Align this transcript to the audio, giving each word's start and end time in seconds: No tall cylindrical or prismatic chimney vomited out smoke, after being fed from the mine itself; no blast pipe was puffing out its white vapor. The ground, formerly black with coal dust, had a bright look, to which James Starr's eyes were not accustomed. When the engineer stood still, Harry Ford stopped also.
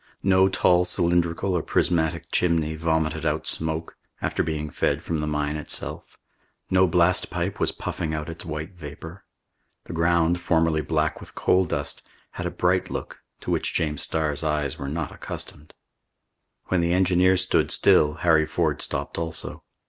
No 0.23 0.49
tall 0.49 0.83
cylindrical 0.83 1.53
or 1.55 1.61
prismatic 1.61 2.31
chimney 2.31 2.73
vomited 2.75 3.23
out 3.23 3.45
smoke, 3.45 3.97
after 4.19 4.41
being 4.41 4.71
fed 4.71 5.03
from 5.03 5.19
the 5.19 5.27
mine 5.27 5.57
itself; 5.57 6.17
no 6.71 6.87
blast 6.87 7.29
pipe 7.29 7.59
was 7.59 7.71
puffing 7.71 8.11
out 8.11 8.27
its 8.27 8.43
white 8.43 8.73
vapor. 8.73 9.23
The 9.85 9.93
ground, 9.93 10.39
formerly 10.39 10.81
black 10.81 11.19
with 11.19 11.35
coal 11.35 11.65
dust, 11.65 12.01
had 12.31 12.47
a 12.47 12.49
bright 12.49 12.89
look, 12.89 13.19
to 13.41 13.51
which 13.51 13.75
James 13.75 14.01
Starr's 14.01 14.43
eyes 14.43 14.79
were 14.79 14.89
not 14.89 15.11
accustomed. 15.11 15.75
When 16.69 16.81
the 16.81 16.93
engineer 16.93 17.37
stood 17.37 17.69
still, 17.69 18.15
Harry 18.25 18.47
Ford 18.47 18.81
stopped 18.81 19.19
also. 19.19 19.61